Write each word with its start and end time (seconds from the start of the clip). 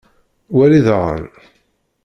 Wali 0.55 0.79
daɣen. 0.87 1.23